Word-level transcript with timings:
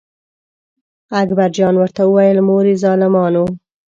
اکبر 1.21 1.49
جان 1.57 1.75
ورته 1.77 2.01
وویل: 2.05 2.37
مورې 2.47 2.73
ظالمانو. 2.83 3.45